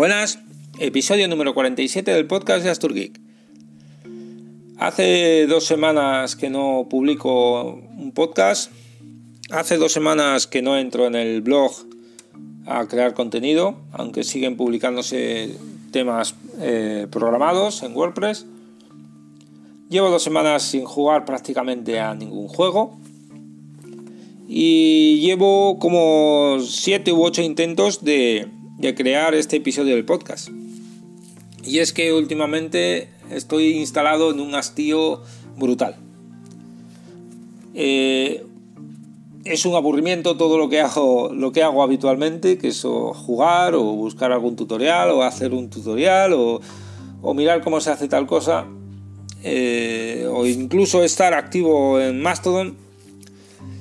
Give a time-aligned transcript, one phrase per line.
[0.00, 0.38] Buenas,
[0.78, 3.20] episodio número 47 del podcast de Astur Geek.
[4.78, 7.64] Hace dos semanas que no publico
[7.98, 8.72] un podcast.
[9.50, 11.72] Hace dos semanas que no entro en el blog
[12.64, 15.58] a crear contenido, aunque siguen publicándose
[15.90, 18.46] temas eh, programados en WordPress.
[19.90, 22.96] Llevo dos semanas sin jugar prácticamente a ningún juego.
[24.48, 28.48] Y llevo como siete u ocho intentos de,
[28.80, 30.48] de crear este episodio del podcast.
[31.64, 35.22] Y es que últimamente estoy instalado en un hastío
[35.56, 35.96] brutal.
[37.74, 38.44] Eh,
[39.44, 43.82] es un aburrimiento todo lo que hago, lo que hago habitualmente, que es jugar o
[43.82, 46.60] buscar algún tutorial o hacer un tutorial o,
[47.34, 48.66] mirar cómo se hace tal cosa
[49.44, 52.76] eh, o incluso estar activo en Mastodon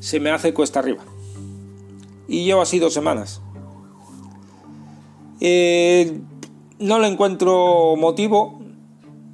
[0.00, 1.04] se me hace cuesta arriba.
[2.26, 3.40] Y llevo así dos semanas.
[5.40, 6.20] Eh,
[6.78, 8.60] no le encuentro motivo,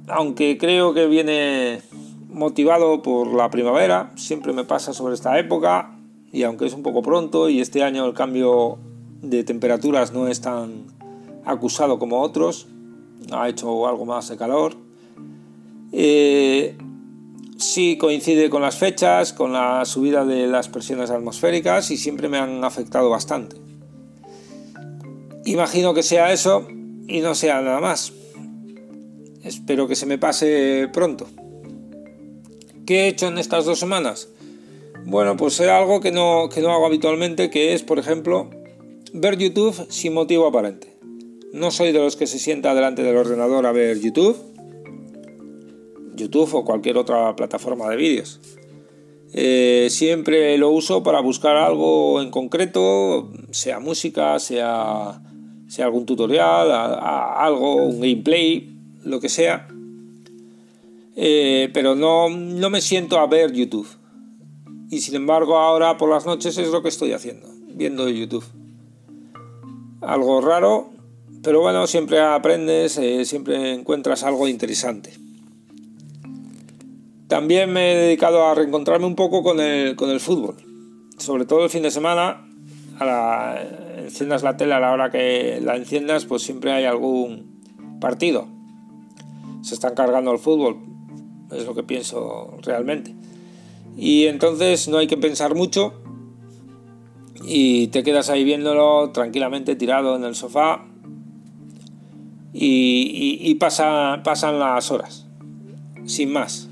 [0.07, 1.81] aunque creo que viene
[2.29, 5.97] motivado por la primavera, siempre me pasa sobre esta época,
[6.31, 8.77] y aunque es un poco pronto y este año el cambio
[9.21, 10.85] de temperaturas no es tan
[11.45, 12.67] acusado como otros,
[13.31, 14.75] ha hecho algo más de calor,
[15.91, 16.77] eh,
[17.57, 22.37] sí coincide con las fechas, con la subida de las presiones atmosféricas y siempre me
[22.37, 23.66] han afectado bastante.
[25.47, 26.67] Imagino que sea eso
[27.07, 28.11] y no sea nada más.
[29.45, 31.25] Espero que se me pase pronto.
[32.85, 34.27] ¿Qué he hecho en estas dos semanas?
[35.05, 38.49] Bueno, pues es algo que no, que no hago habitualmente, que es, por ejemplo,
[39.13, 40.97] ver YouTube sin motivo aparente.
[41.53, 44.35] No soy de los que se sienta delante del ordenador a ver YouTube,
[46.13, 48.41] YouTube o cualquier otra plataforma de vídeos.
[49.31, 55.21] Eh, siempre lo uso para buscar algo en concreto, sea música, sea
[55.67, 58.73] sea algún tutorial, algo, un gameplay,
[59.03, 59.67] lo que sea.
[61.15, 63.87] Eh, pero no, no me siento a ver YouTube.
[64.89, 68.45] Y sin embargo ahora por las noches es lo que estoy haciendo, viendo YouTube.
[70.01, 70.91] Algo raro,
[71.43, 75.13] pero bueno, siempre aprendes, eh, siempre encuentras algo interesante.
[77.27, 80.55] También me he dedicado a reencontrarme un poco con el, con el fútbol.
[81.17, 82.46] Sobre todo el fin de semana
[82.99, 83.63] a la,
[83.99, 87.61] enciendas la tele a la hora que la enciendas, pues siempre hay algún
[87.99, 88.47] partido.
[89.61, 90.77] Se están cargando el fútbol,
[91.51, 93.15] es lo que pienso realmente.
[93.97, 95.93] Y entonces no hay que pensar mucho
[97.43, 100.85] y te quedas ahí viéndolo tranquilamente tirado en el sofá
[102.53, 105.27] y, pasan las horas,
[106.05, 106.69] sin más.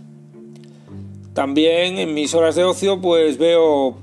[1.34, 3.98] También en mis horas de ocio pues veo,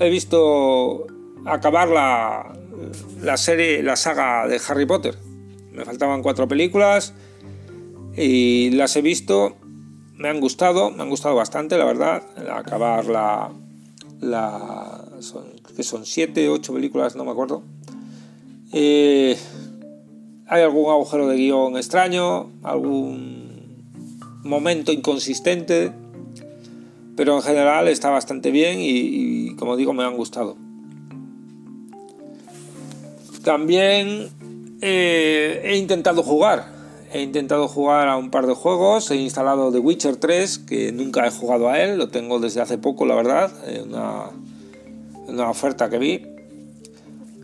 [0.00, 1.06] he visto
[1.48, 5.16] acabar la, serie, la saga de Harry Potter.
[5.72, 7.14] Me faltaban cuatro películas
[8.16, 9.56] y las he visto,
[10.14, 12.22] me han gustado, me han gustado bastante, la verdad.
[12.50, 13.50] Acabar la,
[14.20, 15.44] la son,
[15.76, 17.62] que son siete, ocho películas, no me acuerdo.
[18.72, 19.36] Eh,
[20.46, 23.92] hay algún agujero de guion extraño, algún
[24.42, 25.92] momento inconsistente,
[27.16, 30.56] pero en general está bastante bien y como digo me han gustado.
[33.48, 34.28] También
[34.82, 36.70] eh, he intentado jugar.
[37.14, 39.10] He intentado jugar a un par de juegos.
[39.10, 41.96] He instalado The Witcher 3, que nunca he jugado a él.
[41.96, 43.50] Lo tengo desde hace poco, la verdad.
[43.86, 44.24] Una,
[45.28, 46.26] una oferta que vi.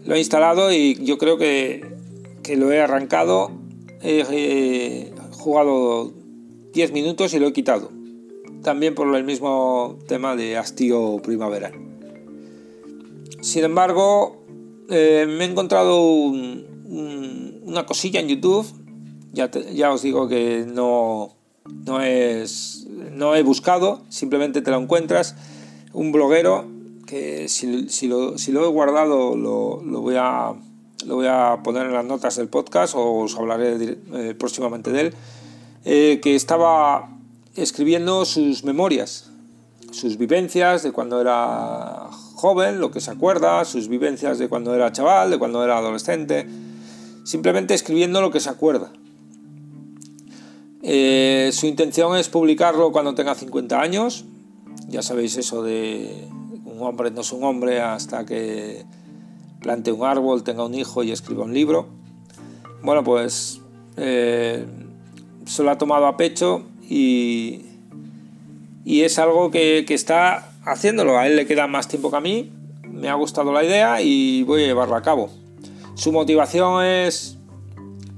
[0.04, 1.86] Lo he instalado y yo creo que,
[2.42, 3.50] que lo he arrancado.
[4.02, 6.12] He, jugado
[6.74, 7.90] 10 minutos y lo he quitado.
[8.62, 11.72] También por el mismo tema de hastío primaveral.
[13.40, 14.43] Sin embargo,
[14.90, 18.66] eh, me he encontrado una cosilla en YouTube.
[19.32, 21.34] Ya, ya os digo que no,
[21.86, 25.34] no, es, no he buscado, simplemente te lo encuentras.
[25.92, 26.66] Un bloguero
[27.06, 30.54] que si, si, lo, si lo, he guardado lo, lo, voy a,
[31.06, 35.00] lo voy a poner en las notas del podcast o os hablaré eh, próximamente de
[35.00, 35.14] él,
[35.84, 37.10] eh, que estaba
[37.56, 39.30] escribiendo sus memorias,
[39.90, 42.08] sus vivencias de cuando era
[42.44, 46.46] joven, lo que se acuerda, sus vivencias de cuando era chaval, de cuando era adolescente,
[47.24, 48.92] simplemente escribiendo lo que se acuerda.
[50.82, 54.26] Eh, su intención es publicarlo cuando tenga 50 años,
[54.88, 56.28] ya sabéis eso de
[56.66, 58.84] un hombre no es un hombre hasta que
[59.62, 61.86] plante un árbol, tenga un hijo y escriba un libro.
[62.82, 63.62] Bueno, pues
[63.96, 64.66] eh,
[65.46, 67.62] se lo ha tomado a pecho y,
[68.84, 71.18] y es algo que, que está haciéndolo.
[71.18, 72.52] A él le queda más tiempo que a mí,
[72.90, 75.30] me ha gustado la idea y voy a llevarla a cabo.
[75.94, 77.38] Su motivación es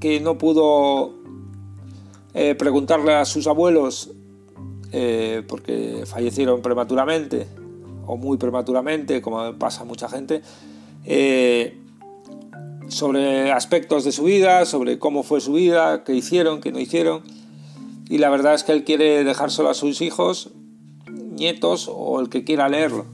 [0.01, 1.15] que no pudo
[2.35, 4.11] eh, preguntarle a sus abuelos
[4.93, 7.47] eh, porque fallecieron prematuramente
[8.07, 10.43] o muy prematuramente, como pasa a mucha gente,
[11.05, 11.77] eh,
[12.89, 17.23] sobre aspectos de su vida, sobre cómo fue su vida, qué hicieron, qué no hicieron.
[18.09, 20.51] Y la verdad es que él quiere dejárselo a sus hijos,
[21.37, 23.07] nietos o el que quiera leerlo.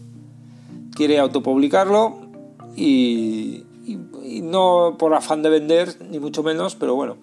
[0.95, 2.19] Quiere autopublicarlo
[2.77, 3.65] y,
[4.43, 7.17] no por afán de vender, ni mucho menos, pero bueno,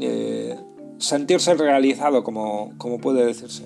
[0.00, 0.58] eh,
[0.98, 3.64] sentirse realizado, como, como puede decirse.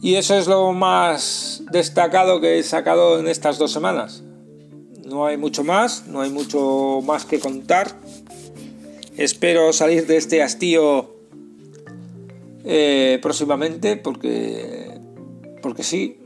[0.00, 4.22] Y eso es lo más destacado que he sacado en estas dos semanas.
[5.04, 7.96] No hay mucho más, no hay mucho más que contar.
[9.16, 11.17] Espero salir de este hastío
[12.64, 15.00] eh, próximamente porque,
[15.62, 16.18] porque sí.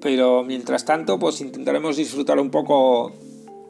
[0.00, 3.12] Pero mientras tanto, pues intentaremos disfrutar un poco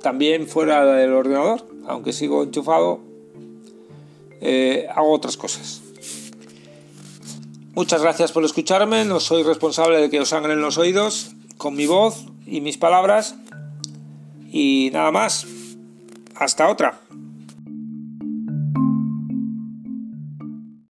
[0.02, 1.66] también fuera del ordenador.
[1.86, 3.00] Aunque sigo enchufado,
[4.40, 5.82] eh, hago otras cosas.
[7.74, 9.04] Muchas gracias por escucharme.
[9.04, 13.36] No soy responsable de que os sangren los oídos con mi voz y mis palabras.
[14.50, 15.46] Y nada más.
[16.34, 17.00] Hasta otra.